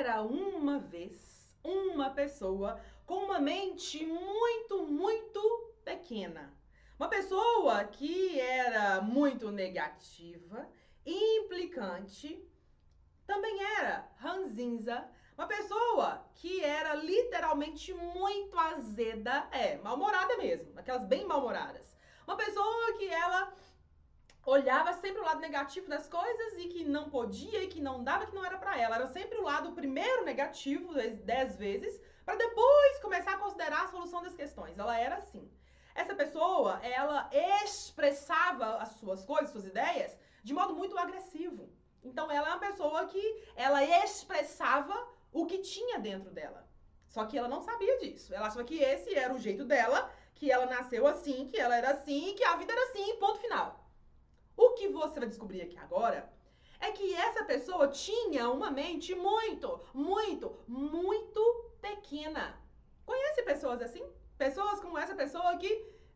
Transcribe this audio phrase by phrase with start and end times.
[0.00, 6.56] Era uma vez uma pessoa com uma mente muito, muito pequena.
[6.98, 10.66] Uma pessoa que era muito negativa,
[11.04, 12.42] implicante,
[13.26, 15.06] também era ranzinza,
[15.36, 21.94] uma pessoa que era literalmente muito azeda, é, mal-humorada mesmo, aquelas bem mal-humoradas.
[22.26, 23.52] Uma pessoa que ela
[24.44, 28.26] olhava sempre o lado negativo das coisas e que não podia e que não dava,
[28.26, 28.96] que não era para ela.
[28.96, 30.94] Era sempre o lado primeiro negativo,
[31.24, 34.78] dez vezes, para depois começar a considerar a solução das questões.
[34.78, 35.50] Ela era assim.
[35.94, 37.28] Essa pessoa, ela
[37.64, 41.68] expressava as suas coisas, suas ideias, de modo muito agressivo.
[42.02, 46.66] Então, ela é uma pessoa que ela expressava o que tinha dentro dela.
[47.08, 48.32] Só que ela não sabia disso.
[48.32, 51.90] Ela achava que esse era o jeito dela, que ela nasceu assim, que ela era
[51.90, 53.79] assim, que a vida era assim, ponto final.
[54.56, 56.30] O que você vai descobrir aqui agora
[56.80, 62.58] é que essa pessoa tinha uma mente muito, muito, muito pequena.
[63.04, 64.04] Conhece pessoas assim?
[64.38, 65.70] Pessoas como essa pessoa que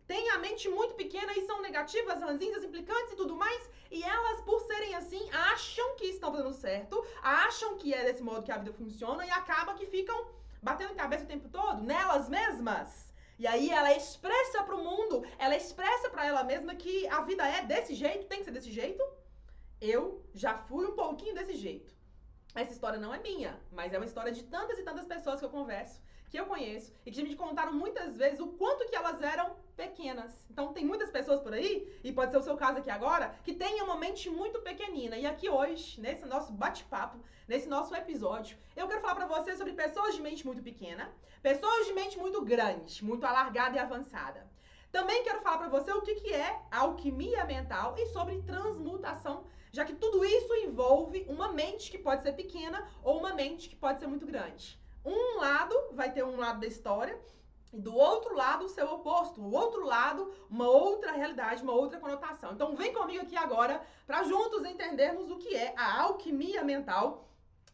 [0.06, 4.40] têm a mente muito pequena e são negativas, ranzinhas, implicantes e tudo mais, e elas,
[4.42, 8.58] por serem assim, acham que estão fazendo certo, acham que é desse modo que a
[8.58, 10.28] vida funciona e acaba que ficam
[10.62, 13.03] batendo cabeça o tempo todo nelas mesmas.
[13.38, 17.46] E aí ela expressa para o mundo, ela expressa para ela mesma que a vida
[17.46, 19.02] é desse jeito, tem que ser desse jeito.
[19.80, 21.92] Eu já fui um pouquinho desse jeito.
[22.54, 25.46] Essa história não é minha, mas é uma história de tantas e tantas pessoas que
[25.46, 26.00] eu converso,
[26.34, 30.44] que eu conheço e que me contaram muitas vezes o quanto que elas eram pequenas.
[30.50, 33.54] Então tem muitas pessoas por aí, e pode ser o seu caso aqui agora, que
[33.54, 35.16] têm uma mente muito pequenina.
[35.16, 39.74] E aqui hoje, nesse nosso bate-papo, nesse nosso episódio, eu quero falar para você sobre
[39.74, 41.08] pessoas de mente muito pequena,
[41.40, 44.44] pessoas de mente muito grande, muito alargada e avançada.
[44.90, 49.84] Também quero falar para você o que, que é alquimia mental e sobre transmutação já
[49.84, 53.98] que tudo isso envolve uma mente que pode ser pequena ou uma mente que pode
[53.98, 54.78] ser muito grande.
[55.04, 57.18] Um lado vai ter um lado da história
[57.72, 61.98] e do outro lado o seu oposto, o outro lado uma outra realidade, uma outra
[61.98, 62.52] conotação.
[62.52, 67.28] Então vem comigo aqui agora para juntos entendermos o que é a alquimia mental.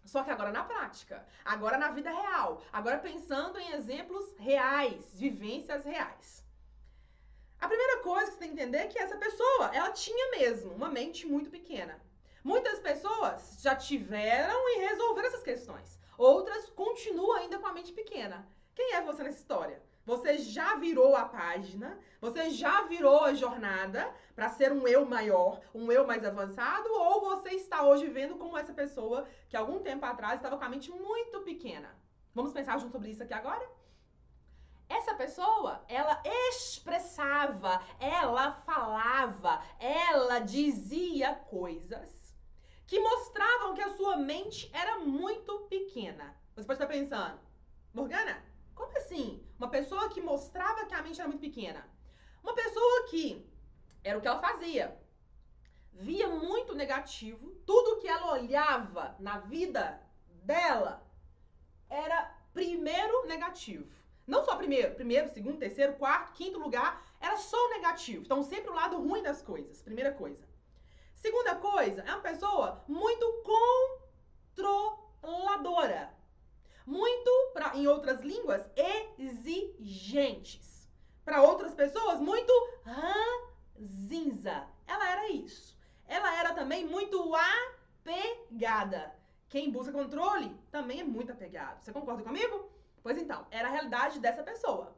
[0.05, 5.85] Só que agora na prática, agora na vida real, agora pensando em exemplos reais, vivências
[5.85, 6.43] reais.
[7.61, 10.73] A primeira coisa que você tem que entender é que essa pessoa, ela tinha mesmo
[10.73, 12.01] uma mente muito pequena.
[12.43, 16.00] Muitas pessoas já tiveram e resolveram essas questões.
[16.21, 18.47] Outras continuam ainda com a mente pequena.
[18.75, 19.83] Quem é você nessa história?
[20.05, 25.63] Você já virou a página, você já virou a jornada para ser um eu maior,
[25.75, 30.05] um eu mais avançado, ou você está hoje vendo como essa pessoa que algum tempo
[30.05, 31.89] atrás estava com a mente muito pequena?
[32.35, 33.67] Vamos pensar junto sobre isso aqui agora?
[34.91, 42.20] essa pessoa, ela expressava, ela falava, ela dizia coisas
[42.91, 46.37] que mostravam que a sua mente era muito pequena.
[46.57, 47.39] Você pode estar pensando,
[47.95, 49.41] Morgana, como assim?
[49.57, 51.89] Uma pessoa que mostrava que a mente era muito pequena.
[52.43, 53.49] Uma pessoa que
[54.03, 55.01] era o que ela fazia.
[55.93, 60.03] Via muito negativo, tudo que ela olhava na vida
[60.43, 61.01] dela
[61.89, 63.89] era primeiro negativo.
[64.27, 68.25] Não só primeiro, primeiro, segundo, terceiro, quarto, quinto lugar, era só o negativo.
[68.25, 69.81] Então, sempre o lado ruim das coisas.
[69.81, 70.50] Primeira coisa.
[71.21, 73.45] Segunda coisa, é uma pessoa muito
[74.57, 76.15] controladora.
[76.87, 78.65] Muito, pra, em outras línguas,
[79.19, 80.89] exigentes.
[81.23, 82.51] Para outras pessoas, muito
[83.77, 84.67] ranzinza.
[84.87, 85.79] Ela era isso.
[86.09, 89.15] Ela era também muito apegada.
[89.51, 91.83] Quem busca controle também é muito apegado.
[91.83, 92.73] Você concorda comigo?
[93.03, 94.97] Pois então, era a realidade dessa pessoa.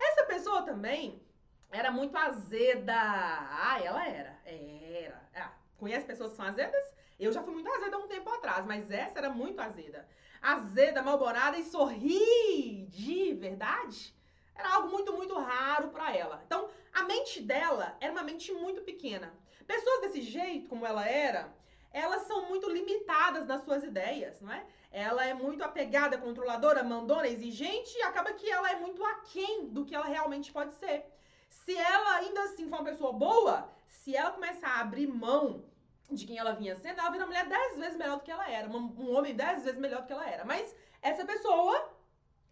[0.00, 1.22] Essa pessoa também
[1.70, 2.94] era muito azeda.
[2.94, 4.38] Ah, ela era.
[4.44, 5.28] Era.
[5.34, 6.84] Ah, conhece pessoas que são azedas?
[7.18, 10.08] Eu já fui muito azeda um tempo atrás, mas essa era muito azeda.
[10.40, 14.16] Azeda, malborada e sorrir de verdade
[14.58, 16.42] era algo muito, muito raro para ela.
[16.44, 19.32] Então, a mente dela era uma mente muito pequena.
[19.66, 21.52] Pessoas desse jeito, como ela era,
[21.92, 24.66] elas são muito limitadas nas suas ideias, não é?
[24.90, 29.84] ela é muito apegada, controladora, mandona, exigente e acaba que ela é muito aquém do
[29.84, 31.04] que ela realmente pode ser.
[31.48, 35.64] Se ela ainda assim for uma pessoa boa, se ela começar a abrir mão
[36.10, 38.50] de quem ela vinha sendo, ela vira uma mulher dez vezes melhor do que ela
[38.50, 40.44] era, um homem dez vezes melhor do que ela era.
[40.44, 41.92] Mas essa pessoa,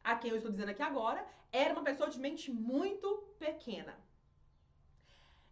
[0.05, 3.09] a quem eu estou dizendo aqui agora, era uma pessoa de mente muito
[3.39, 3.97] pequena.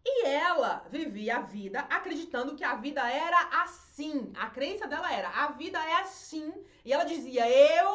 [0.06, 4.30] E ela vivia a vida acreditando que a vida era assim.
[4.36, 6.52] A crença dela era: a vida é assim.
[6.84, 7.94] E ela dizia: eu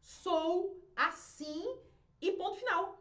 [0.00, 1.76] sou assim
[2.20, 2.95] e ponto final.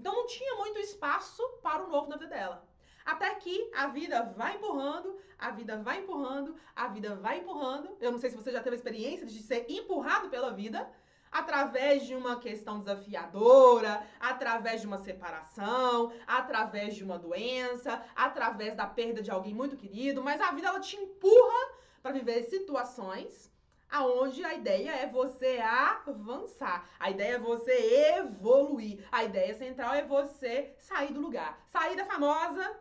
[0.00, 2.66] Então não tinha muito espaço para o novo na vida dela.
[3.04, 7.98] Até que a vida vai empurrando, a vida vai empurrando, a vida vai empurrando.
[8.00, 10.90] Eu não sei se você já teve a experiência de ser empurrado pela vida
[11.30, 18.86] através de uma questão desafiadora, através de uma separação, através de uma doença, através da
[18.86, 23.49] perda de alguém muito querido, mas a vida ela te empurra para viver situações
[23.90, 27.72] aonde a ideia é você avançar, a ideia é você
[28.18, 32.78] evoluir, a ideia central é você sair do lugar, sair da famosa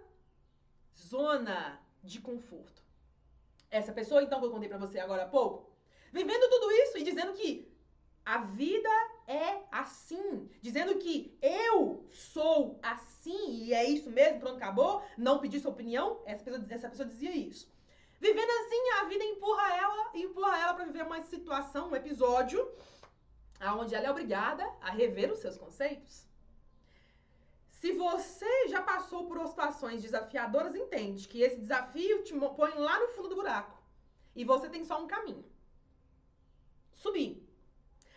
[0.96, 2.84] zona de conforto.
[3.72, 5.72] Essa pessoa então que eu contei para você agora há pouco,
[6.12, 7.70] vivendo tudo isso e dizendo que
[8.26, 8.90] a vida
[9.28, 15.60] é assim, dizendo que eu sou assim e é isso mesmo, pronto, acabou, não pedi
[15.60, 17.72] sua opinião, essa pessoa, essa pessoa dizia isso.
[18.20, 22.70] Vivendo assim, a vida empurra ela, empurra ela para viver uma situação, um episódio,
[23.78, 26.28] onde ela é obrigada a rever os seus conceitos.
[27.70, 33.08] Se você já passou por situações desafiadoras, entende que esse desafio te põe lá no
[33.10, 33.82] fundo do buraco.
[34.36, 35.46] E você tem só um caminho.
[36.98, 37.42] Subir.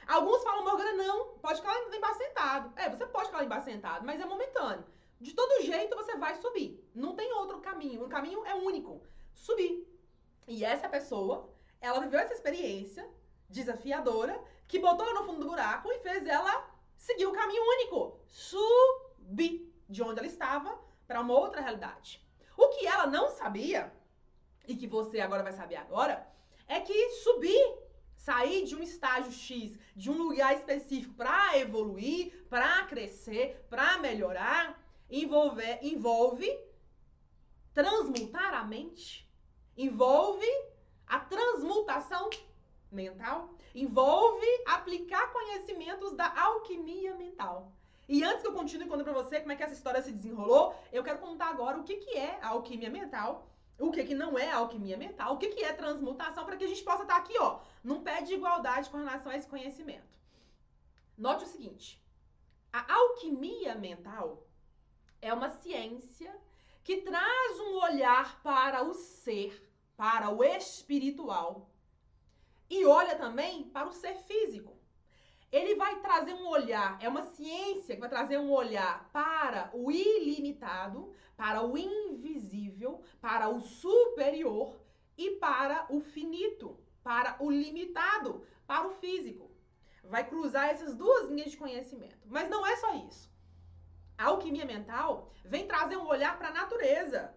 [0.08, 2.72] Alguns falam, Morgana, não, pode ficar lá embaixo sentado.
[2.76, 4.84] É, você pode ficar lá embaixo sentado, mas é momentâneo.
[5.20, 6.84] De todo jeito você vai subir.
[6.92, 8.04] Não tem outro caminho.
[8.04, 9.00] O caminho é único.
[9.32, 9.91] Subir.
[10.46, 11.48] E essa pessoa,
[11.80, 13.08] ela viveu essa experiência
[13.48, 18.20] desafiadora que botou ela no fundo do buraco e fez ela seguir o caminho único.
[18.26, 22.24] Subir de onde ela estava para uma outra realidade.
[22.56, 23.92] O que ela não sabia,
[24.66, 26.26] e que você agora vai saber agora,
[26.66, 27.78] é que subir,
[28.16, 34.80] sair de um estágio X, de um lugar específico para evoluir, para crescer, para melhorar,
[35.10, 36.48] envolve, envolve
[37.74, 39.30] transmutar a mente
[39.76, 40.46] envolve
[41.06, 42.30] a transmutação
[42.90, 47.72] mental, envolve aplicar conhecimentos da alquimia mental.
[48.08, 50.74] E antes que eu continue contando pra você como é que essa história se desenrolou,
[50.92, 53.48] eu quero contar agora o que, que é a alquimia mental,
[53.78, 56.64] o que, que não é a alquimia mental, o que, que é transmutação, para que
[56.64, 60.18] a gente possa estar aqui, ó, num pé de igualdade com relação a esse conhecimento.
[61.16, 62.02] Note o seguinte:
[62.72, 64.46] a alquimia mental
[65.20, 66.34] é uma ciência
[66.84, 71.70] que traz um olhar para o ser, para o espiritual,
[72.68, 74.76] e olha também para o ser físico.
[75.50, 79.92] Ele vai trazer um olhar, é uma ciência que vai trazer um olhar para o
[79.92, 84.80] ilimitado, para o invisível, para o superior
[85.16, 89.50] e para o finito, para o limitado, para o físico.
[90.04, 92.26] Vai cruzar essas duas linhas de conhecimento.
[92.26, 93.31] Mas não é só isso.
[94.18, 97.34] A alquimia mental vem trazer um olhar para a natureza.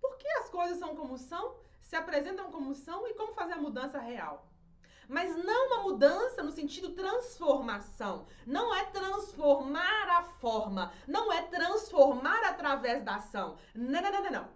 [0.00, 1.56] Por que as coisas são como são?
[1.80, 4.48] Se apresentam como são e como fazer a mudança real?
[5.08, 8.26] Mas não uma mudança no sentido transformação.
[8.46, 10.92] Não é transformar a forma.
[11.06, 13.56] Não é transformar através da ação.
[13.74, 14.50] Não, não, não, não, não.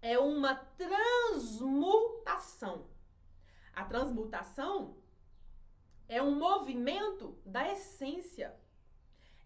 [0.00, 0.54] É uma
[1.34, 2.88] transmutação.
[3.74, 4.96] A transmutação
[6.08, 8.58] é um movimento da essência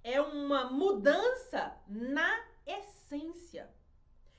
[0.05, 3.69] é uma mudança na essência.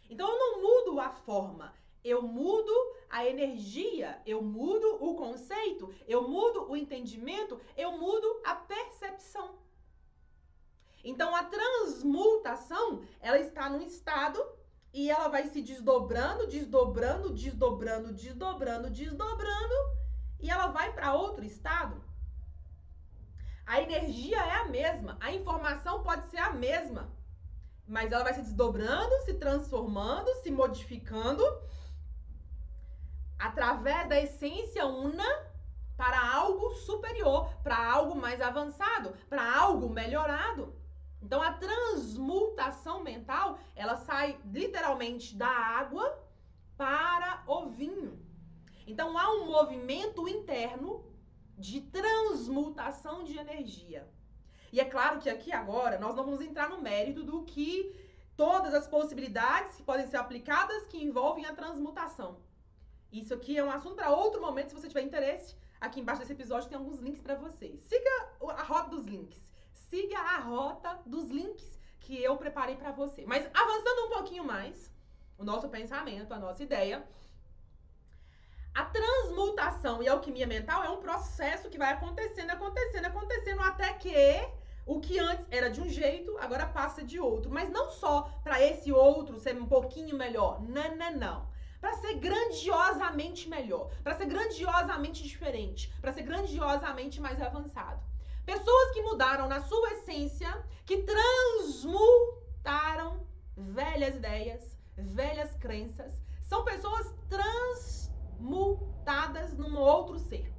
[0.08, 1.74] Então eu não mudo a forma,
[2.04, 2.72] eu mudo
[3.10, 9.56] a energia, eu mudo o conceito, eu mudo o entendimento, eu mudo a percepção.
[11.04, 14.44] Então a transmutação, ela está num estado
[14.94, 19.74] e ela vai se desdobrando, desdobrando, desdobrando, desdobrando, desdobrando
[20.40, 22.04] e ela vai para outro estado.
[23.66, 27.10] A energia é a mesma, a informação pode ser a mesma,
[27.88, 31.44] mas ela vai se desdobrando, se transformando, se modificando
[33.40, 35.26] através da essência una
[35.98, 40.76] para algo superior, para algo mais avançado, para algo melhorado.
[41.22, 46.24] Então a transmutação mental, ela sai literalmente da água
[46.78, 48.20] para o vinho.
[48.86, 51.04] Então há um movimento interno
[51.58, 54.08] de transmutação de energia.
[54.72, 57.96] E é claro que aqui agora nós não vamos entrar no mérito do que
[58.36, 62.38] todas as possibilidades que podem ser aplicadas que envolvem a transmutação.
[63.12, 65.56] Isso aqui é um assunto para outro momento, se você tiver interesse.
[65.80, 67.80] Aqui embaixo desse episódio tem alguns links para vocês.
[67.88, 69.40] Siga a rota dos links.
[69.72, 73.26] Siga a rota dos links que eu preparei para você.
[73.26, 74.92] Mas avançando um pouquinho mais,
[75.38, 77.06] o nosso pensamento, a nossa ideia,
[78.76, 84.14] a transmutação e alquimia mental é um processo que vai acontecendo, acontecendo, acontecendo até que
[84.86, 87.50] o que antes era de um jeito, agora passa de outro.
[87.50, 90.62] Mas não só para esse outro ser um pouquinho melhor.
[90.62, 91.48] Não, não, não.
[91.80, 98.04] Para ser grandiosamente melhor, para ser grandiosamente diferente, para ser grandiosamente mais avançado.
[98.46, 100.54] Pessoas que mudaram na sua essência,
[100.86, 100.98] que
[101.64, 106.14] transmutaram velhas ideias, velhas crenças.
[106.44, 107.16] São pessoas
[108.46, 110.54] transmutadas num outro ser.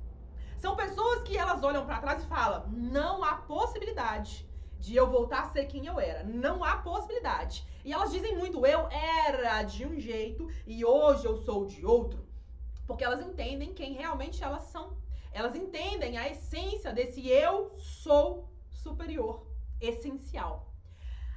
[0.59, 5.43] São pessoas que elas olham para trás e falam: não há possibilidade de eu voltar
[5.43, 6.25] a ser quem eu era.
[6.25, 7.66] Não há possibilidade.
[7.85, 12.26] E elas dizem muito: eu era de um jeito e hoje eu sou de outro.
[12.87, 14.97] Porque elas entendem quem realmente elas são.
[15.33, 19.47] Elas entendem a essência desse eu sou superior,
[19.81, 20.73] essencial.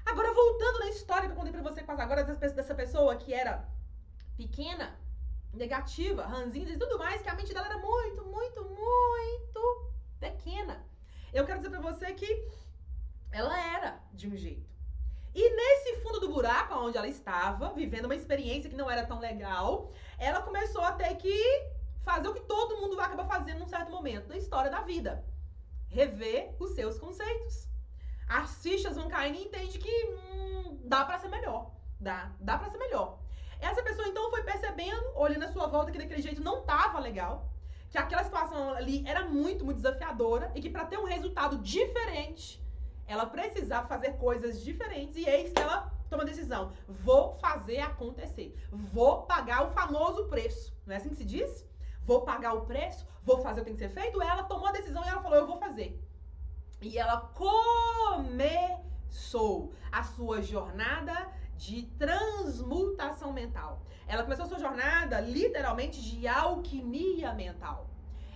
[0.06, 3.68] Agora, voltando na história que eu contei pra você quase agora dessa pessoa que era
[4.38, 4.98] pequena,
[5.54, 10.86] negativa, ranzinza e tudo mais, que a mente dela era muito, muito, muito pequena.
[11.34, 12.48] Eu quero dizer pra você que
[13.32, 14.70] ela era de um jeito.
[15.34, 19.20] E nesse fundo do buraco, onde ela estava, vivendo uma experiência que não era tão
[19.20, 21.70] legal, ela começou a ter que
[22.02, 25.24] fazer o que todo mundo vai acabar fazendo num certo momento da história da vida.
[25.88, 27.68] Rever os seus conceitos.
[28.28, 31.72] As fichas vão caindo e entende que hum, dá para ser melhor.
[32.00, 33.20] Dá, dá para ser melhor.
[33.60, 37.50] Essa pessoa então foi percebendo, olhando a sua volta, que daquele jeito não tava legal,
[37.90, 42.64] que aquela situação ali era muito, muito desafiadora e que para ter um resultado diferente,
[43.08, 46.72] ela precisava fazer coisas diferentes e eis que ela toma a decisão.
[46.88, 48.56] Vou fazer acontecer.
[48.72, 50.74] Vou pagar o famoso preço.
[50.86, 51.68] Não é assim que se diz?
[52.04, 54.22] Vou pagar o preço, vou fazer o que tem que ser feito.
[54.22, 56.00] Ela tomou a decisão e ela falou: Eu vou fazer.
[56.82, 57.18] E ela
[58.16, 58.54] começou
[59.92, 61.28] a sua jornada
[61.60, 63.82] de transmutação mental.
[64.08, 67.90] Ela começou sua jornada literalmente de alquimia mental.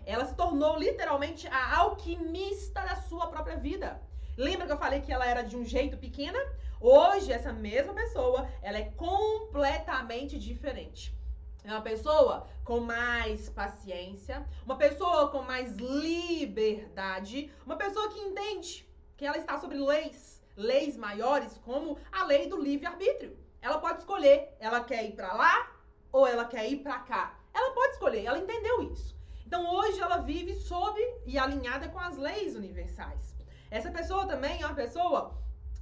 [0.06, 4.02] Ela se tornou literalmente a alquimista da sua própria vida.
[4.38, 6.38] Lembra que eu falei que ela era de um jeito pequena?
[6.82, 11.18] Hoje essa mesma pessoa, ela é completamente diferente.
[11.64, 18.86] É uma pessoa com mais paciência, uma pessoa com mais liberdade, uma pessoa que entende
[19.16, 23.38] que ela está sobre leis, leis maiores como a lei do livre-arbítrio.
[23.62, 25.72] Ela pode escolher, ela quer ir para lá
[26.12, 27.38] ou ela quer ir para cá.
[27.54, 29.18] Ela pode escolher, ela entendeu isso.
[29.46, 33.36] Então hoje ela vive sob e alinhada com as leis universais.
[33.70, 35.38] Essa pessoa também é uma pessoa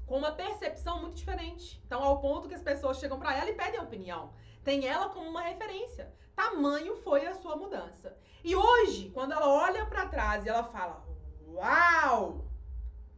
[0.06, 1.82] com uma percepção muito diferente.
[1.86, 5.30] Então, ao ponto que as pessoas chegam para ela e pedem opinião tem ela como
[5.30, 6.14] uma referência.
[6.36, 8.16] Tamanho foi a sua mudança.
[8.44, 11.06] E hoje, quando ela olha para trás e ela fala:
[11.48, 12.46] "Uau!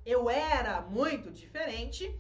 [0.06, 2.18] Eu era muito diferente",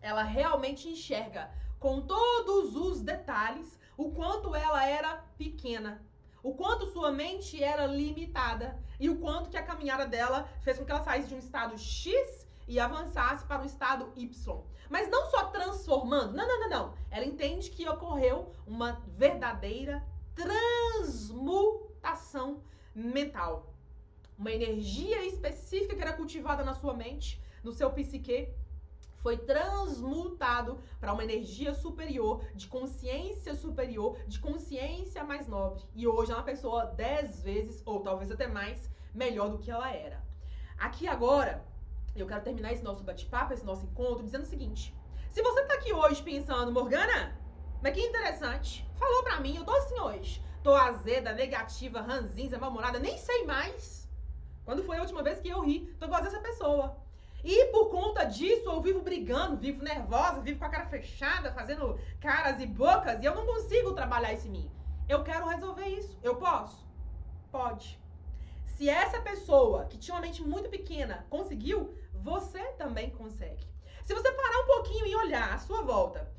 [0.00, 6.00] ela realmente enxerga com todos os detalhes o quanto ela era pequena,
[6.42, 10.84] o quanto sua mente era limitada e o quanto que a caminhada dela fez com
[10.84, 14.62] que ela saísse de um estado X e avançasse para um estado Y.
[14.90, 16.94] Mas não só transformando, não, não, não, não.
[17.10, 20.04] Ela entende que ocorreu uma verdadeira
[20.34, 22.62] transmutação
[22.94, 23.73] mental.
[24.36, 28.52] Uma energia específica que era cultivada na sua mente, no seu psique,
[29.24, 35.82] foi transmutado para uma energia superior, de consciência superior, de consciência mais nobre.
[35.94, 39.90] E hoje é uma pessoa dez vezes, ou talvez até mais, melhor do que ela
[39.90, 40.22] era.
[40.76, 41.64] Aqui agora,
[42.14, 44.94] eu quero terminar esse nosso bate-papo, esse nosso encontro, dizendo o seguinte:
[45.30, 47.40] se você tá aqui hoje pensando, Morgana,
[47.80, 50.44] mas que interessante, falou pra mim, eu tô assim hoje.
[50.62, 54.03] Tô azeda, negativa, ranzinza, mal-humorada, nem sei mais.
[54.64, 55.94] Quando foi a última vez que eu ri?
[55.98, 56.96] Tô igual essa pessoa.
[57.42, 62.00] E por conta disso, eu vivo brigando, vivo nervosa, vivo com a cara fechada, fazendo
[62.18, 64.70] caras e bocas, e eu não consigo trabalhar isso em mim.
[65.06, 66.18] Eu quero resolver isso.
[66.22, 66.86] Eu posso?
[67.52, 68.00] Pode.
[68.64, 73.68] Se essa pessoa que tinha uma mente muito pequena conseguiu, você também consegue.
[74.04, 76.32] Se você parar um pouquinho e olhar à sua volta,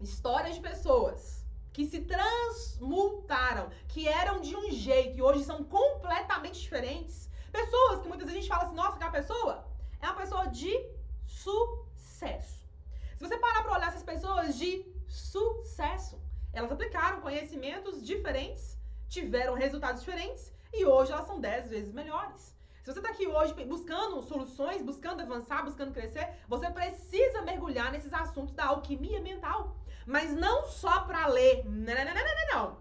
[0.00, 6.60] histórias de pessoas que se transmutaram, que eram de um jeito e hoje são completamente
[6.60, 7.27] diferentes.
[7.52, 9.64] Pessoas que muitas vezes a gente fala assim, nossa, aquela pessoa
[10.00, 10.72] é uma pessoa de
[11.26, 12.66] sucesso.
[13.16, 16.20] Se você parar para olhar essas pessoas de sucesso,
[16.52, 18.78] elas aplicaram conhecimentos diferentes,
[19.08, 22.56] tiveram resultados diferentes e hoje elas são 10 vezes melhores.
[22.84, 28.12] Se você está aqui hoje buscando soluções, buscando avançar, buscando crescer, você precisa mergulhar nesses
[28.14, 29.76] assuntos da alquimia mental.
[30.06, 31.66] Mas não só para ler.
[31.66, 32.78] Não, não, não, não, não, não.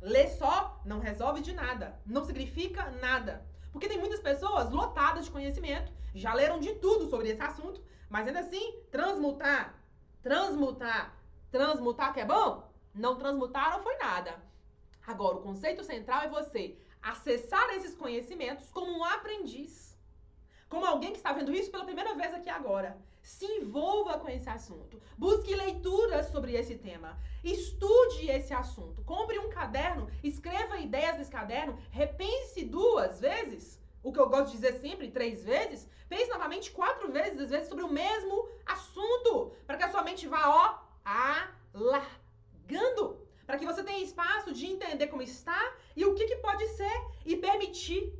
[0.00, 2.00] Ler só não resolve de nada.
[2.06, 3.44] Não significa nada.
[3.72, 8.26] Porque tem muitas pessoas lotadas de conhecimento, já leram de tudo sobre esse assunto, mas
[8.26, 9.74] ainda assim, transmutar,
[10.22, 11.14] transmutar,
[11.50, 12.68] transmutar que é bom?
[12.94, 14.34] Não transmutaram foi nada.
[15.06, 19.96] Agora, o conceito central é você acessar esses conhecimentos como um aprendiz.
[20.68, 22.98] Como alguém que está vendo isso pela primeira vez aqui agora.
[23.38, 25.00] Se envolva com esse assunto.
[25.16, 27.18] Busque leituras sobre esse tema.
[27.42, 29.02] Estude esse assunto.
[29.04, 34.52] Compre um caderno, escreva ideias nesse caderno, repense duas vezes o que eu gosto de
[34.52, 39.76] dizer sempre, três vezes, pense novamente quatro vezes, às vezes, sobre o mesmo assunto, para
[39.76, 40.78] que a sua mente vá, ó,
[41.74, 43.20] alargando.
[43.46, 45.60] Para que você tenha espaço de entender como está
[45.96, 46.96] e o que, que pode ser
[47.26, 48.14] e permitir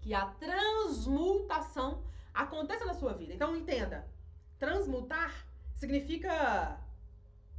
[0.00, 2.02] que a transmutação
[2.32, 3.34] aconteça na sua vida.
[3.34, 4.08] Então, entenda:
[4.60, 5.32] transmutar
[5.74, 6.78] significa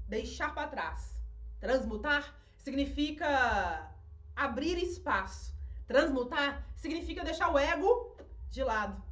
[0.08, 1.20] deixar para trás.
[1.60, 3.92] Transmutar significa
[4.36, 5.52] abrir espaço.
[5.88, 8.16] Transmutar significa deixar o ego
[8.52, 9.04] de lado.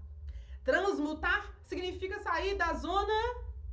[0.64, 3.20] Transmutar significa sair da zona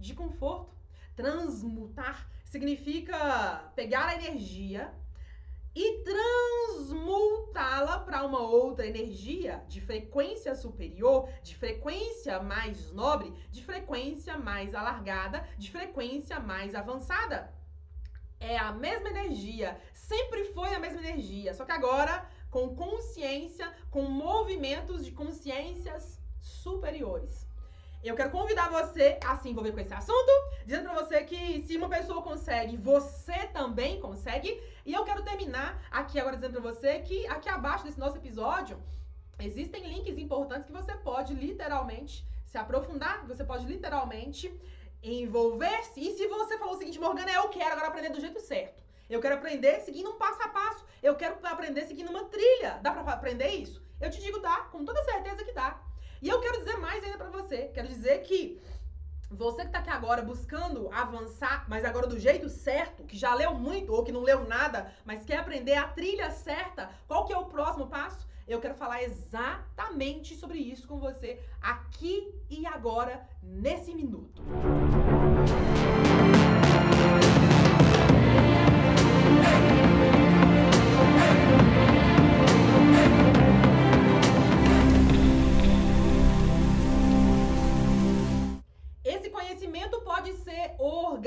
[0.01, 0.75] de conforto.
[1.15, 4.93] Transmutar significa pegar a energia
[5.77, 6.03] e
[6.79, 14.75] transmutá-la para uma outra energia de frequência superior, de frequência mais nobre, de frequência mais
[14.75, 17.55] alargada, de frequência mais avançada.
[18.41, 24.01] É a mesma energia, sempre foi a mesma energia, só que agora com consciência, com
[24.05, 27.46] movimentos de consciências superiores.
[28.03, 30.31] Eu quero convidar você a se envolver com esse assunto,
[30.65, 34.63] dizendo pra você que se uma pessoa consegue, você também consegue.
[34.85, 38.81] E eu quero terminar aqui agora dizendo pra você que aqui abaixo desse nosso episódio
[39.41, 44.53] existem links importantes que você pode literalmente se aprofundar, você pode literalmente
[45.03, 46.01] envolver-se.
[46.01, 48.83] E se você falou o seguinte, Morgana, eu quero agora aprender do jeito certo.
[49.11, 50.85] Eu quero aprender seguindo um passo a passo.
[51.03, 52.79] Eu quero aprender seguindo uma trilha.
[52.83, 53.83] Dá pra aprender isso?
[54.01, 55.81] Eu te digo, dá, com toda certeza que dá.
[56.21, 57.71] E eu quero dizer mais ainda para você.
[57.75, 58.61] Quero dizer que
[59.31, 63.55] você que tá aqui agora buscando avançar, mas agora do jeito certo, que já leu
[63.55, 67.39] muito ou que não leu nada, mas quer aprender a trilha certa, qual que é
[67.39, 68.27] o próximo passo?
[68.47, 74.41] Eu quero falar exatamente sobre isso com você aqui e agora, nesse minuto.
[74.43, 75.06] Música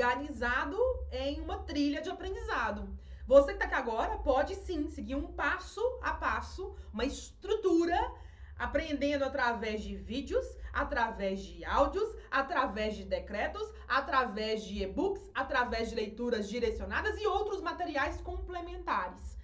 [0.00, 0.78] organizado
[1.12, 2.88] em uma trilha de aprendizado.
[3.26, 7.98] Você que está aqui agora pode sim seguir um passo a passo, uma estrutura,
[8.58, 15.96] aprendendo através de vídeos, através de áudios, através de decretos, através de e-books, através de
[15.96, 19.38] leituras direcionadas e outros materiais complementares.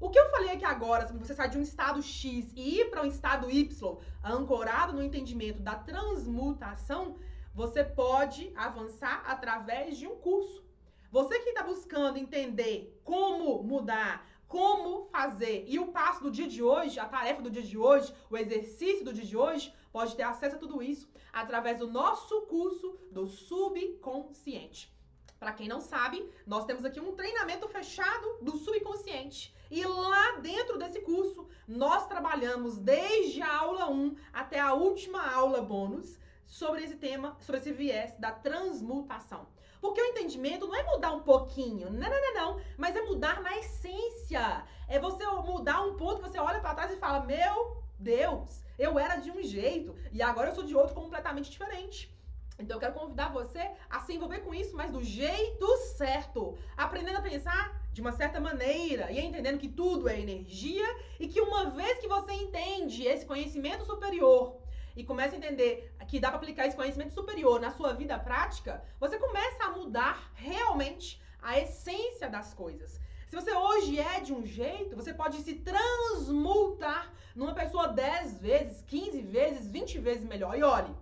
[0.00, 2.90] O que eu falei aqui agora, sobre você sair de um estado X e ir
[2.90, 7.16] para um estado Y, ancorado no entendimento da transmutação,
[7.54, 10.64] você pode avançar através de um curso.
[11.10, 16.62] Você que está buscando entender como mudar, como fazer e o passo do dia de
[16.62, 20.22] hoje, a tarefa do dia de hoje, o exercício do dia de hoje, pode ter
[20.22, 24.92] acesso a tudo isso através do nosso curso do subconsciente.
[25.40, 29.54] Para quem não sabe, nós temos aqui um treinamento fechado do subconsciente.
[29.70, 35.62] E lá dentro desse curso, nós trabalhamos desde a aula 1 até a última aula
[35.62, 36.18] bônus
[36.50, 39.46] sobre esse tema, sobre esse viés da transmutação.
[39.80, 43.40] Porque o entendimento não é mudar um pouquinho, não, não, não, não, mas é mudar
[43.40, 44.64] na essência.
[44.88, 49.16] É você mudar um ponto você olha para trás e fala: Meu Deus, eu era
[49.16, 52.14] de um jeito e agora eu sou de outro completamente diferente.
[52.58, 56.58] Então eu quero convidar você a se envolver com isso, mas do jeito certo.
[56.76, 60.86] Aprendendo a pensar de uma certa maneira e entendendo que tudo é energia
[61.18, 64.60] e que uma vez que você entende esse conhecimento superior
[64.96, 68.82] e começa a entender que dá para aplicar esse conhecimento superior na sua vida prática,
[68.98, 73.00] você começa a mudar realmente a essência das coisas.
[73.28, 78.82] Se você hoje é de um jeito, você pode se transmutar numa pessoa 10 vezes,
[78.82, 80.58] 15 vezes, 20 vezes melhor.
[80.58, 80.92] E olhe,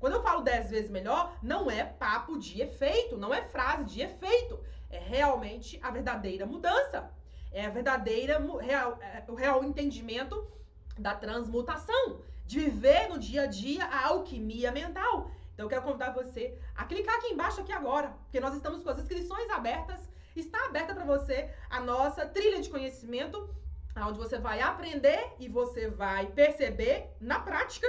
[0.00, 4.00] quando eu falo 10 vezes melhor, não é papo de efeito, não é frase de
[4.00, 4.58] efeito.
[4.90, 7.08] É realmente a verdadeira mudança.
[7.52, 10.50] É a verdadeira, real, é, o real entendimento
[10.98, 12.20] da transmutação
[12.52, 15.30] de viver no dia a dia a alquimia mental.
[15.54, 18.90] Então eu quero convidar você a clicar aqui embaixo aqui agora, porque nós estamos com
[18.90, 20.00] as inscrições abertas.
[20.36, 23.48] Está aberta para você a nossa trilha de conhecimento,
[23.96, 27.86] onde você vai aprender e você vai perceber na prática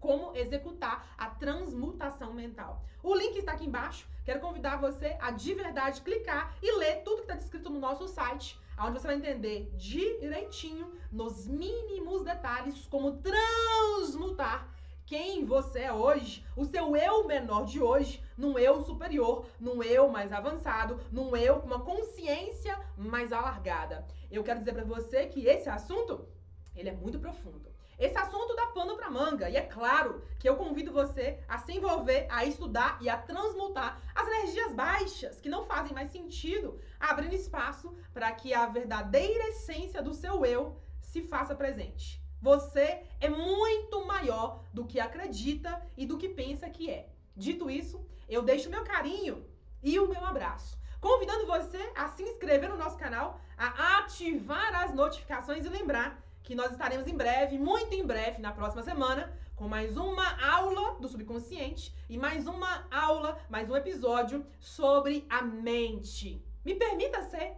[0.00, 2.82] como executar a transmutação mental.
[3.00, 4.08] O link está aqui embaixo.
[4.24, 8.08] Quero convidar você a de verdade clicar e ler tudo que está descrito no nosso
[8.08, 14.68] site onde você vai entender direitinho, nos mínimos detalhes, como transmutar
[15.06, 20.08] quem você é hoje, o seu eu menor de hoje, num eu superior, num eu
[20.08, 24.06] mais avançado, num eu com uma consciência mais alargada.
[24.30, 26.26] Eu quero dizer para você que esse assunto,
[26.74, 27.73] ele é muito profundo.
[27.98, 31.72] Esse assunto dá pano para manga e é claro que eu convido você a se
[31.72, 37.34] envolver, a estudar e a transmutar as energias baixas que não fazem mais sentido, abrindo
[37.34, 42.20] espaço para que a verdadeira essência do seu eu se faça presente.
[42.42, 47.08] Você é muito maior do que acredita e do que pensa que é.
[47.36, 49.46] Dito isso, eu deixo meu carinho
[49.82, 50.78] e o meu abraço.
[51.00, 56.54] Convidando você a se inscrever no nosso canal, a ativar as notificações e lembrar que
[56.54, 61.08] nós estaremos em breve, muito em breve, na próxima semana, com mais uma aula do
[61.08, 66.44] subconsciente e mais uma aula, mais um episódio sobre a mente.
[66.62, 67.56] Me permita ser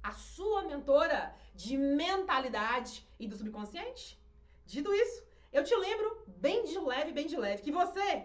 [0.00, 4.20] a sua mentora de mentalidade e do subconsciente?
[4.64, 8.24] Dito isso, eu te lembro bem de leve, bem de leve, que você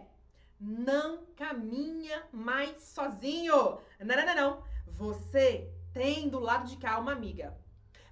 [0.59, 3.79] não caminha mais sozinho.
[3.99, 4.63] Não, não, não, não.
[4.85, 7.57] Você tem do lado de cá uma amiga.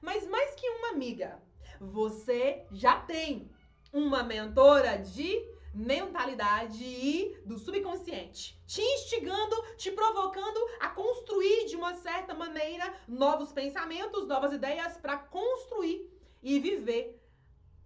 [0.02, 1.40] Mas mais que uma amiga,
[1.86, 3.50] você já tem
[3.94, 11.94] uma mentora de mentalidade e do subconsciente, te instigando, te provocando a construir de uma
[11.96, 16.10] certa maneira novos pensamentos, novas ideias para construir
[16.42, 17.22] e viver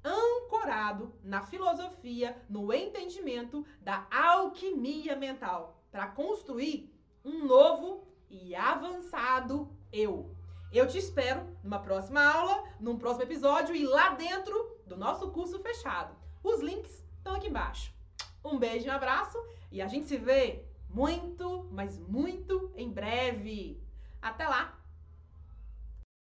[0.04, 6.94] ancorado na filosofia, no entendimento da alquimia mental, para construir
[7.26, 10.39] um novo e avançado eu.
[10.72, 15.58] Eu te espero numa próxima aula, num próximo episódio e lá dentro do nosso curso
[15.60, 16.16] fechado.
[16.44, 17.92] Os links estão aqui embaixo.
[18.46, 19.38] Um beijo, um abraço
[19.72, 23.84] e a gente se vê muito, mas muito em breve.
[24.22, 24.79] Até lá!